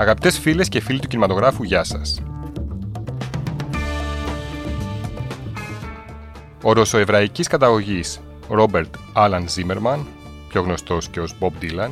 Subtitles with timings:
[0.00, 2.22] Αγαπητές φίλες και φίλοι του κινηματογράφου, γεια σας.
[6.62, 10.06] Ο ρωσοεβραϊκής καταγωγής Ρόμπερτ Άλαν Ζίμερμαν,
[10.48, 11.90] πιο γνωστός και ως Bob Dylan,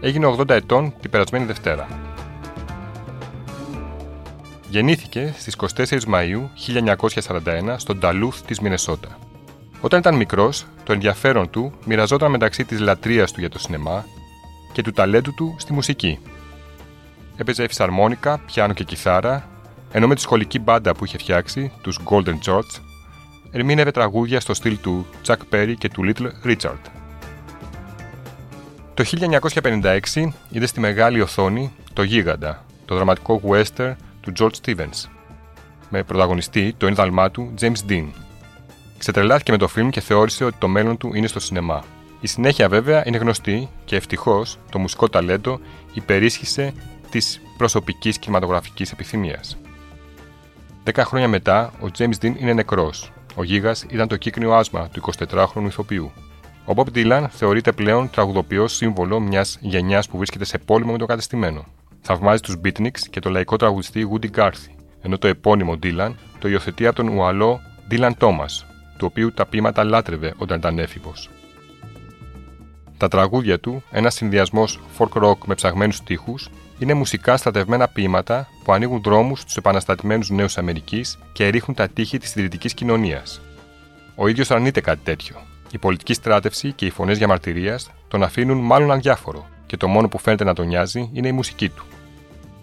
[0.00, 1.88] έγινε 80 ετών την περασμένη Δευτέρα.
[4.68, 9.18] Γεννήθηκε στις 24 Μαΐου 1941 στον Ταλούθ της Μινεσότα.
[9.80, 14.04] Όταν ήταν μικρός, το ενδιαφέρον του μοιραζόταν μεταξύ της λατρείας του για το σινεμά
[14.72, 16.18] και του ταλέντου του στη μουσική.
[17.36, 19.48] Έπαιζε φυσαρμόνικα, πιάνο και κιθάρα,
[19.92, 22.80] ενώ με τη σχολική μπάντα που είχε φτιάξει, τους Golden George,
[23.50, 26.80] ερμήνευε τραγούδια στο στυλ του Chuck Perry και του Little Richard.
[28.94, 29.04] Το
[30.12, 35.08] 1956 είδε στη μεγάλη οθόνη το Γίγαντα, το δραματικό western του George Stevens,
[35.90, 38.06] με πρωταγωνιστή το ένδαλμά του James Dean.
[38.98, 41.84] Ξετρελάθηκε με το φιλμ και θεώρησε ότι το μέλλον του είναι στο σινεμά.
[42.20, 45.60] Η συνέχεια βέβαια είναι γνωστή και ευτυχώς το μουσικό ταλέντο
[45.92, 46.72] υπερίσχυσε
[47.10, 49.58] της προσωπικής κινηματογραφικής επιθυμίας.
[50.84, 53.12] Δέκα χρόνια μετά, ο James Dean είναι νεκρός.
[53.34, 56.12] Ο Γίγας ήταν το κύκνιο άσμα του 24χρονου ηθοποιού.
[56.64, 61.06] Ο Bob Dylan θεωρείται πλέον τραγουδοποιός σύμβολο μιας γενιάς που βρίσκεται σε πόλεμο με το
[61.06, 61.64] κατεστημένο.
[62.00, 66.86] Θαυμάζει τους Beatniks και το λαϊκό τραγουδιστή Woody Garthy, ενώ το επώνυμο Dylan το υιοθετεί
[66.86, 68.64] από τον Ουαλό Dylan Thomas,
[68.98, 71.30] του οποίου τα ποίηματα λάτρευε όταν ήταν έφηβος.
[72.98, 76.34] Τα τραγούδια του, ένας συνδυασμός folk rock με ψαγμένους τοίχου,
[76.78, 82.18] είναι μουσικά στρατευμένα ποίηματα που ανοίγουν δρόμους στους επαναστατημένους νέους Αμερικής και ρίχνουν τα τείχη
[82.18, 83.40] της συντηρητικής κοινωνίας.
[84.14, 85.36] Ο ίδιος αρνείται κάτι τέτοιο.
[85.70, 90.18] Η πολιτική στράτευση και οι φωνές διαμαρτυρία τον αφήνουν μάλλον αδιάφορο και το μόνο που
[90.18, 91.84] φαίνεται να τον νοιάζει είναι η μουσική του.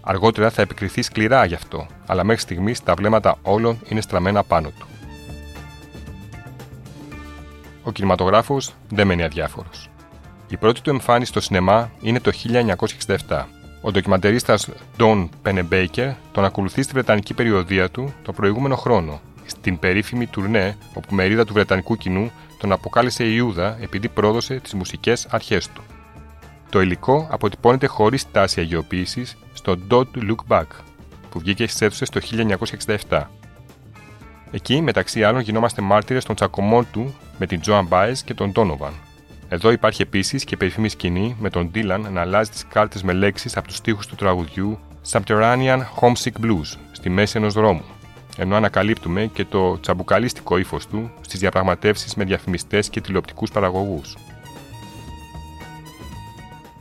[0.00, 4.68] Αργότερα θα επικριθεί σκληρά γι' αυτό, αλλά μέχρι στιγμής τα βλέμματα όλων είναι στραμμένα πάνω
[4.78, 4.86] του.
[7.82, 9.88] Ο κινηματογράφος δεν μένει αδιάφορος.
[10.48, 12.30] Η πρώτη του εμφάνιση στο σινεμά είναι το
[13.28, 13.44] 1967.
[13.80, 20.26] Ο ντοκιμαντερίστας Don Pennebaker τον ακολουθεί στη βρετανική περιοδία του το προηγούμενο χρόνο, στην περίφημη
[20.26, 25.82] τουρνέ όπου μερίδα του βρετανικού κοινού τον αποκάλεσε Ιούδα επειδή πρόδωσε τις μουσικές αρχές του.
[26.70, 30.66] Το υλικό αποτυπώνεται χωρίς τάση αγιοποίησης στο Don't Look Back,
[31.30, 32.20] που βγήκε στις αίθουσες το
[33.08, 33.22] 1967.
[34.50, 38.92] Εκεί, μεταξύ άλλων, γινόμαστε μάρτυρες των τσακωμών του με την Joan Baez και τον Donovan.
[39.48, 43.56] Εδώ υπάρχει επίσης και περίφημη σκηνή με τον Dylan να αλλάζει τις κάρτες με λέξεις
[43.56, 44.78] από τους τοίχου του τραγουδιού
[45.10, 47.84] Subterranean Homesick Blues στη μέση ενός δρόμου,
[48.36, 54.16] ενώ ανακαλύπτουμε και το τσαμπουκαλίστικο ύφος του στις διαπραγματεύσεις με διαφημιστές και τηλεοπτικούς παραγωγούς.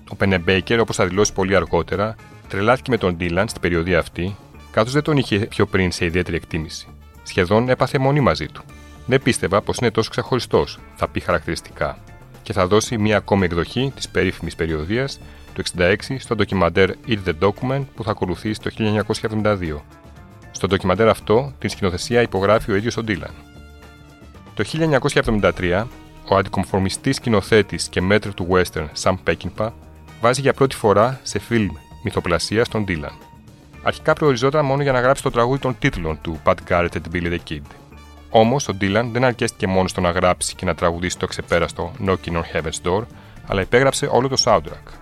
[0.09, 2.15] Ο Πενεμπέικερ, όπως θα δηλώσει πολύ αργότερα,
[2.47, 4.35] τρελάθηκε με τον Ντίλαν στην περιοδία αυτή,
[4.71, 6.87] καθώ δεν τον είχε πιο πριν σε ιδιαίτερη εκτίμηση.
[7.23, 8.63] Σχεδόν έπαθε μονή μαζί του.
[9.05, 11.97] Δεν πίστευα πως είναι τόσο ξεχωριστός, θα πει χαρακτηριστικά,
[12.43, 15.19] και θα δώσει μία ακόμη εκδοχή της περίφημης περιοδίας
[15.53, 18.69] του 1966 στο ντοκιμαντέρ Eat the Document που θα ακολουθήσει το
[19.21, 19.79] 1972.
[20.51, 23.33] Στο ντοκιμαντέρ αυτό, την σκηνοθεσία υπογράφει ο ίδιος ο Ντίλαν.
[24.53, 24.63] Το
[25.59, 25.85] 1973,
[26.29, 29.69] ο αντικομφορμιστής σκηνοθέτης και μέτρο του western Sam Peckinpah
[30.21, 31.69] βάζει για πρώτη φορά σε φιλμ
[32.03, 33.17] μυθοπλασία τον Dylan.
[33.83, 37.31] Αρχικά προοριζόταν μόνο για να γράψει το τραγούδι των τίτλων του Pat Garrett and Billy
[37.31, 37.82] the Kid.
[38.35, 42.31] Όμως ο Dylan δεν αρκέστηκε μόνο στο να γράψει και να τραγουδήσει το ξεπέραστο Knocking
[42.31, 43.01] on Heaven's Door,
[43.47, 44.93] αλλά υπέγραψε όλο το soundtrack.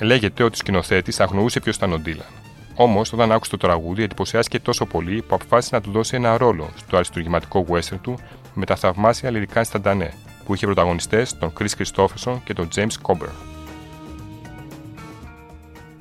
[0.00, 2.32] Λέγεται ότι ο σκηνοθέτης αγνοούσε ποιος ήταν ο Dylan.
[2.74, 6.70] Όμως, όταν άκουσε το τραγούδι, εντυπωσιάστηκε τόσο πολύ που αποφάσισε να του δώσει ένα ρόλο
[6.76, 8.18] στο αριστουργηματικό western του
[8.54, 10.12] με τα θαυμάσια λυρικά Ινσταντανέ,
[10.44, 13.51] που είχε πρωταγωνιστές τον Chris Christopherson και τον James Coburn.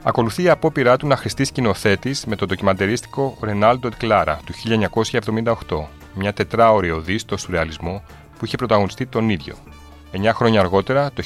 [0.03, 4.53] Ακολουθεί η απόπειρά του να χρηστεί σκηνοθέτης με το ντοκιμαντερίστικο Ρενάλντο Clara του
[5.67, 8.03] 1978, μια τετράωρη οδή στο σουρεαλισμό
[8.37, 9.55] που είχε πρωταγωνιστεί τον ίδιο.
[10.11, 11.23] Εννιά χρόνια αργότερα, το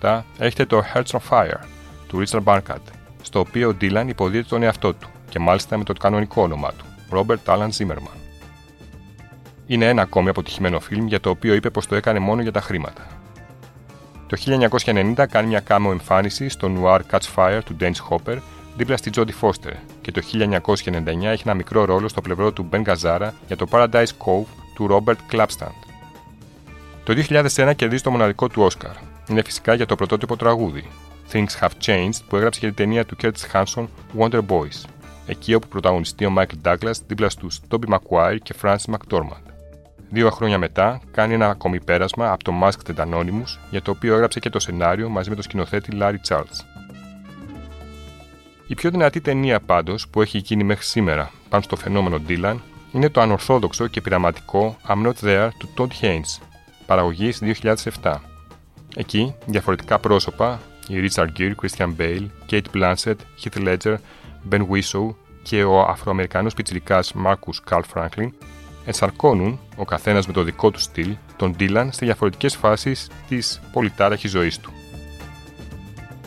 [0.00, 1.60] 1987, έρχεται το Hearts on Fire
[2.08, 2.82] του Richard Barkat,
[3.22, 6.84] στο οποίο ο Dylan υποδίεται τον εαυτό του και μάλιστα με το κανονικό όνομά του,
[7.10, 8.16] Robert Alan Zimmerman.
[9.66, 12.60] Είναι ένα ακόμη αποτυχημένο φιλμ για το οποίο είπε πως το έκανε μόνο για τα
[12.60, 13.06] χρήματα.
[14.32, 14.38] Το
[14.84, 18.36] 1990 κάνει μια κάμεο εμφάνιση στο Noir Catch Fire του Dennis Hopper
[18.76, 22.82] δίπλα στη Jodie Foster και το 1999 έχει ένα μικρό ρόλο στο πλευρό του Ben
[22.84, 24.44] Gazzara για το Paradise Cove
[24.74, 25.76] του Robert Clapstand.
[27.04, 28.94] Το 2001 κερδίζει το μοναδικό του Όσκαρ.
[29.28, 30.84] Είναι φυσικά για το πρωτότυπο τραγούδι
[31.32, 33.86] Things Have Changed που έγραψε για την ταινία του Curtis Hanson
[34.18, 34.88] Wonder Boys,
[35.26, 39.52] εκεί όπου πρωταγωνιστεί ο Michael Douglas δίπλα στους Toby Maguire και Francis McDormand.
[40.12, 44.40] Δύο χρόνια μετά κάνει ένα ακόμη πέρασμα από το Masked Anonymous, για το οποίο έγραψε
[44.40, 46.60] και το σενάριο μαζί με τον σκηνοθέτη Larry Charles.
[48.66, 52.56] Η πιο δυνατή ταινία πάντως που έχει γίνει μέχρι σήμερα πάνω στο φαινόμενο Dylan
[52.92, 56.42] είναι το ανορθόδοξο και πειραματικό I'm Not There του Todd Haynes,
[56.86, 57.32] παραγωγή
[58.02, 58.14] 2007.
[58.96, 63.96] Εκεί, διαφορετικά πρόσωπα, οι Richard Gere, Christian Bale, Kate Blanchett, Heath Ledger,
[64.50, 68.28] Ben Whishaw και ο Αφροαμερικανός πιτσιρικάς Marcus Carl Franklin
[68.84, 74.30] ενσαρκώνουν, ο καθένας με το δικό του στυλ, τον Dylan σε διαφορετικές φάσεις της πολυτάραχης
[74.30, 74.72] ζωής του.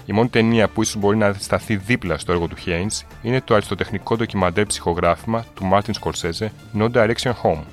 [0.06, 3.54] Η μόνη ταινία που ίσως μπορεί να σταθεί δίπλα στο έργο του Haynes είναι το
[3.54, 6.48] αριστοτεχνικό ντοκιμαντέρ ψυχογράφημα του Martin Scorsese
[6.78, 7.64] No Direction Home.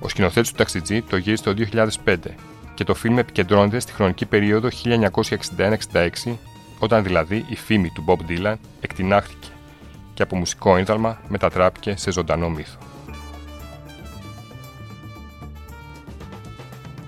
[0.00, 1.54] Ο σκηνοθέτης του ταξιτζή το γύρισε το
[2.04, 2.16] 2005
[2.74, 4.68] και το φιλμ επικεντρώνεται στη χρονική περίοδο
[6.24, 6.36] 1961-66,
[6.78, 9.48] όταν δηλαδή η φήμη του Bob Dylan εκτινάχθηκε
[10.14, 12.78] και από μουσικό ίνδαλμα μετατράπηκε σε ζωντανό μύθο.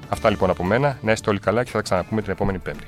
[0.09, 0.99] Αυτά λοιπόν από μένα.
[1.03, 2.87] Να είστε όλοι καλά και θα τα ξαναπούμε την επόμενη Πέμπτη.